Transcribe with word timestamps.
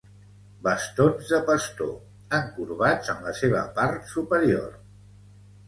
Bastons 0.67 1.29
de 1.33 1.39
pastor, 1.49 1.91
encorbats 2.39 3.13
en 3.15 3.23
la 3.29 3.37
seva 3.43 3.63
part 3.79 4.13
superior. 4.17 4.69